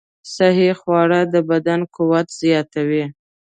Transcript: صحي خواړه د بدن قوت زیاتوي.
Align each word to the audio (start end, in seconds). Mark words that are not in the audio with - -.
صحي 0.35 0.69
خواړه 0.79 1.19
د 1.33 1.35
بدن 1.49 1.79
قوت 1.95 2.27
زیاتوي. 2.41 3.05